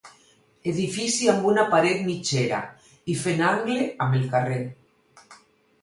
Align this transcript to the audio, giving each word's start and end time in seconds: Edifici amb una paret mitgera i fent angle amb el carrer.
Edifici 0.71 1.29
amb 1.33 1.45
una 1.51 1.67
paret 1.75 2.01
mitgera 2.09 2.63
i 3.15 3.19
fent 3.27 3.47
angle 3.53 3.87
amb 4.07 4.21
el 4.23 4.29
carrer. 4.35 4.61